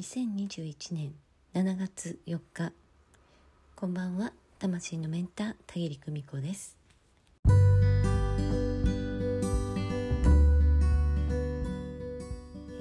[0.00, 1.12] 2021年
[1.52, 2.72] 7月4日
[3.76, 4.32] こんばんは。
[4.58, 6.78] 魂のメンター田切久美子です。
[7.44, 7.50] え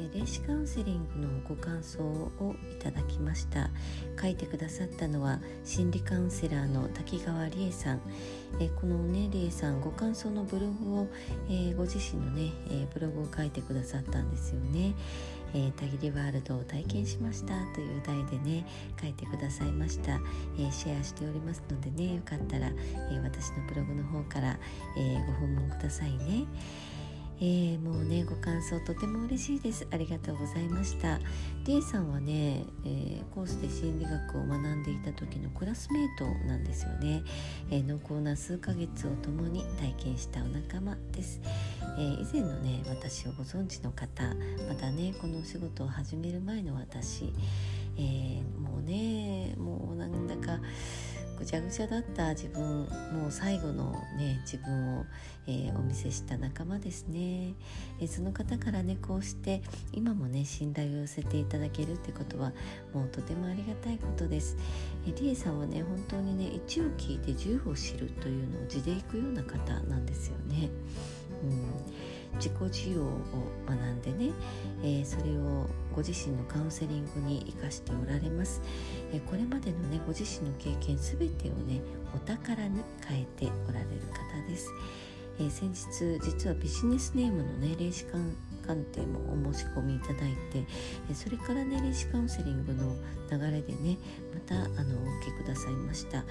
[0.00, 3.68] ー霊視カウンセリングのご感想をいただきました。
[4.20, 8.00] 書いてくださったのは心理カウンセラーの滝川理恵さん。
[8.60, 11.08] えこのね理恵さんご感想のブログを、
[11.48, 14.94] えーご自身のね、えーブログを書いてくださったんですよね。
[15.54, 18.66] えー、たぎりワールドを体験しましたという題でね
[19.00, 20.12] 書いてくださいました、
[20.58, 24.58] えーシェアしておりますのでねよかったら、えー私のブログの方から、
[24.96, 26.46] えーご訪問くださいね。
[27.40, 29.86] えーもうねご感想とても嬉しいです。
[29.92, 31.20] ありがとうございました。
[31.64, 37.22] リエさんはね、えーコースで心理学を学んでいた時のクラスメートなんですよね、
[37.70, 41.40] えー濃厚な数ヶ月を共に体験したお仲間です、
[41.98, 44.22] えー以前のね私をご存知の方
[44.68, 47.32] またねこのお仕事を始める前の私、
[47.96, 50.60] えーもうねもうなんだか
[51.38, 55.06] ぐちゃぐちゃだった自分もう最後のね自分を、
[55.46, 57.54] えーお見せした仲間ですね、
[58.00, 59.62] えーその方からねこうして
[59.92, 62.52] 今もね信頼を寄せていただけるってことは
[62.94, 64.56] もうとてもありがたいことです、
[65.06, 70.70] えー、リエさんはね本当にね1を聞いて10を知るというのを地でいくような方なんですよね、
[71.42, 73.20] うん、自己需要を
[73.66, 74.32] 学んでね、
[74.82, 78.60] えーそれをご自身のカウンセリングに生かしておられます。
[79.12, 81.80] えーこれまでのねご自身の経験すべてをね
[82.14, 84.70] お宝に変えておられる方です、
[85.38, 88.32] えー先日実はビジネスネームのね霊視鑑
[88.66, 90.64] 鑑定もお申し込みいただいて
[91.14, 92.94] それからね霊視カウンセリングの
[93.30, 93.96] 流れでね
[94.34, 96.24] またあのお受けくださいました、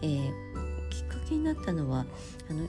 [0.00, 0.32] えー
[0.90, 2.04] きっかけになったのは
[2.50, 2.66] あの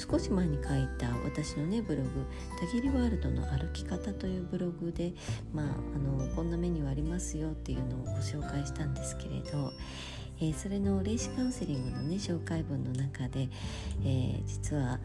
[0.00, 2.08] 少し前に書いた私のねブログ
[2.58, 5.12] 「たぎりワールドの歩き方」というブログで、
[5.52, 9.72] まあ、あのこんなメニューありますよっていうのをご紹介したんですけれど、
[10.40, 13.48] えーそれの霊視カウンセリングのね紹介文の中で、
[14.02, 14.98] えー実は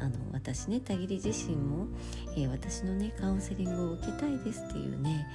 [0.00, 1.86] あの私ねたぎり自身も、
[2.34, 5.26] えー私のねカウンセリングを受けたいですっていうね、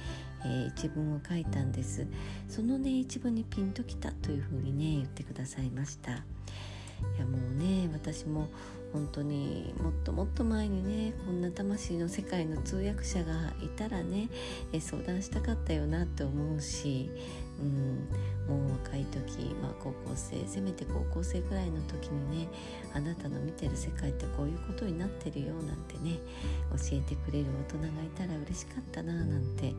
[0.44, 2.06] えー一文を書いたんです。
[2.48, 6.12] そのね一文にピンときたというふうにね言ってくださいました。
[6.12, 7.75] いやもうね
[8.06, 8.48] 私も
[8.92, 14.28] 本当にもっともっと前にねこんな魂の世界の通訳者がいたらね
[14.78, 17.10] 相談したかったよなって思うし、
[17.60, 18.08] うん、
[18.48, 22.48] もう若い時、まあ、高校生せめて高校生くらいの時にね
[22.94, 26.18] あなたの見てる世界ってこういうことになってるよなんてね
[26.70, 29.74] 教えてくれる大人がいたら嬉しかったななんて、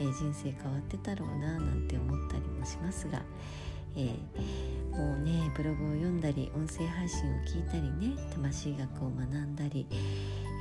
[0.00, 3.22] え人生変わってたろうななんて思ったりもしますが。
[3.98, 9.94] えーもうねブログを読んだり音声配信を聞いたりね魂学を学んだり、え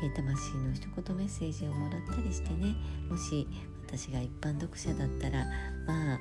[0.05, 2.75] ー魂の一言メッセージをもらったりしてね
[3.09, 3.47] もし
[3.87, 5.45] 私が一般読者だったら
[5.87, 6.19] まあ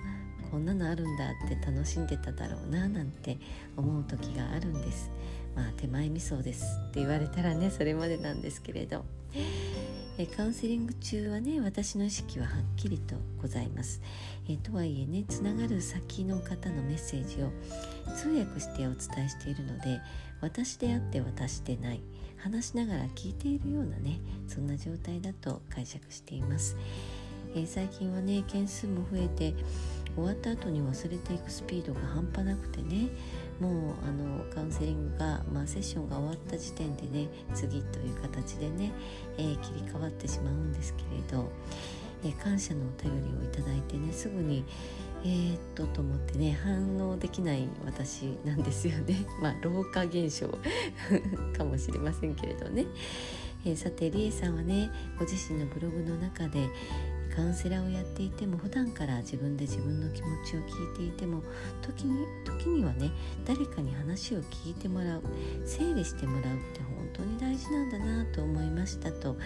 [0.50, 3.38] こんなのあるんだって楽しんでただろうななんて
[3.76, 5.10] 思う時があるんです。
[5.54, 9.04] まあ手前味噌ですって言われたらねそれまでなんですけれど。
[10.18, 14.00] えカウンセリング中はね私の意識ははっきりとございます、
[14.48, 17.50] えとはいえねつながる先の方のメッセージを
[18.16, 20.00] 通訳してお伝えしているので
[20.40, 22.00] 私であって私でない
[22.38, 26.78] 話しながら聞いているようなねそんな状態だと解釈しています、
[27.54, 29.54] え最近はね件数も増えて
[30.14, 33.10] 終わった後に忘れていくスピードが半端なくてね
[33.60, 38.92] もうあのカウンセリングが、まあ、セッションが終わった時点でね次という形でね、
[39.38, 41.50] えー切り替わってしまうんですけれど、
[42.24, 44.64] えー感謝のお便りをいただいてねすぐに
[45.24, 49.26] えー、っとと思ってね反応できない私なんですよね。
[49.40, 50.48] まあ老化現象
[51.56, 52.86] かもしれませんけれどね、
[53.64, 56.68] えーさてりえさんはねご自身のブログの中で
[57.36, 61.42] カウンセラーをやっていても普段から自分で自分の気持ちを聞いていても
[61.82, 63.10] 時に時にはね
[63.44, 65.22] 誰かに話を聞いてもらう
[65.66, 69.36] 整理してもらうって本当に大事なんだなと思いましたと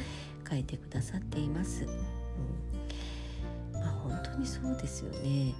[0.48, 1.84] 書いてくださっています。
[1.84, 3.80] うん。
[3.80, 5.54] まあ、本当にそうですよね。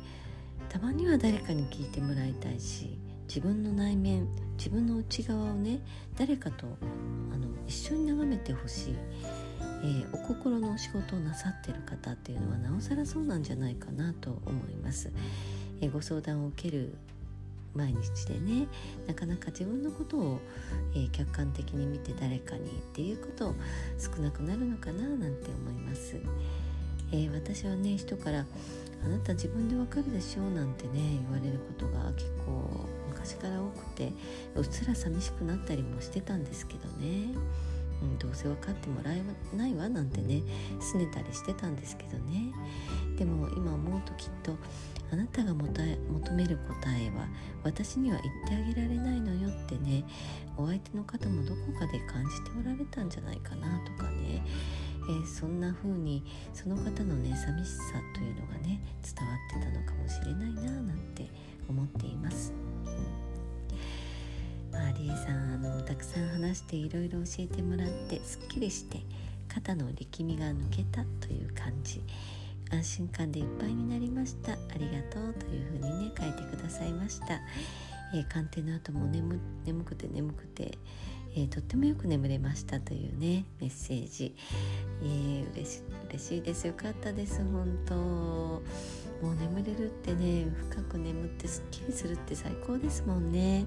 [0.69, 2.97] たまには誰かに聞いてもらいたいし
[3.27, 5.81] 自分の内面自分の内側をね
[6.17, 6.67] 誰かと
[7.33, 8.95] あの一緒に眺めてほしい、
[9.83, 15.11] えーお心のお仕事をなさってる方っていうのはなおさらそうなんじゃないかなと思います、
[15.81, 16.95] えーご相談を受ける
[17.75, 18.67] 毎日でね
[19.07, 20.41] なかなか自分のことを、
[20.95, 23.55] えー客観的に見て誰かにっていうこと
[23.99, 26.17] 少なくなるのかななんて思います、
[27.13, 28.45] えー私はね人から
[29.03, 34.13] 「あなた自分でわかるでしょ」なんてね言われることが結構昔から多くて
[34.55, 37.35] うっすら寂しくなったりもしてたんですけどね、
[38.03, 39.23] うん、どうせ分かってもらえ
[39.57, 40.43] ないわなんてね
[40.79, 42.53] 拗ねたりしてたんですけどね
[43.17, 44.57] でも今思うときっと
[45.13, 45.73] あなたが求
[46.33, 47.27] める答えは
[47.65, 50.05] 私には言ってあげられないのよってね
[50.57, 54.43] お相手の方もどこかで感じておられたんじゃないかなとかね、
[55.09, 56.25] えー、そんな風に
[56.55, 61.29] その方のね寂しさというのがね伝わってたのかもしれないななんて
[61.69, 62.53] 思っています。
[62.85, 63.30] ま
[64.87, 69.01] あ、りえさんあのたくさん話していろいろ教えてもらってすっきりして
[69.49, 72.03] 肩の力みが抜けたという感じ。
[72.73, 74.53] 安心感でいっぱいになりました。
[74.53, 77.41] ありがとうというふうにね書いてくださいました、
[78.15, 80.79] えー、鑑定の後も眠眠くて眠くて、
[81.35, 84.37] えー、とってもよく眠れましたというねメッセージ、
[85.03, 86.67] えー、嬉し嬉しいです。
[86.69, 87.95] よかったです本当。
[87.95, 93.65] もう眠れるってね深く眠ってすっきりするって最高ですもんね。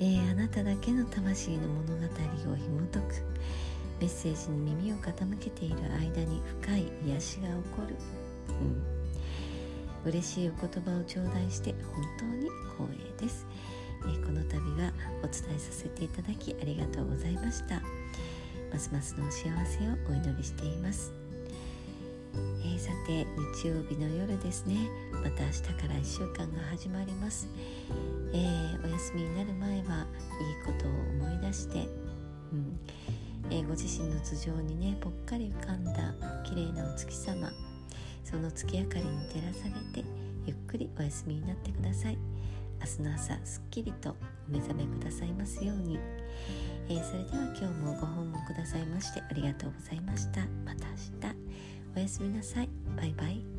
[0.00, 2.04] えー、あなただけの魂の物語
[2.52, 3.34] を紐解く。
[4.00, 7.96] メッセージに耳を傾けている間に深い癒しが起こる、
[10.04, 13.46] うん、嬉しいお言葉を頂戴して本当に光栄です、
[14.02, 14.92] えー、この度は
[15.22, 17.80] お伝えさせていただきありがとうございました。
[18.74, 21.23] ますますの幸せをお祈りしています
[22.62, 23.26] えー、さて
[23.62, 24.88] 日曜日の夜ですね。
[25.12, 27.48] また明日から1週間が始まります、
[28.32, 29.84] えー、お休みになる前はいい
[30.66, 31.88] ことを思い出して、
[32.52, 32.80] うん。
[33.50, 35.92] えー、ご自身の頭上にねぽっかり浮かんだ
[36.44, 37.52] 綺麗なお月様
[38.24, 40.08] その月明かりに照らされて
[40.46, 42.18] ゆっくりお休みになってください。
[42.80, 44.10] 明日の朝すっきりと
[44.48, 45.98] お目覚めくださいますように、
[46.88, 50.63] えー、それでは今日もご訪問くださいましてありがとうございました。
[52.14, 52.68] すみなさい。
[52.96, 53.53] バイバイ。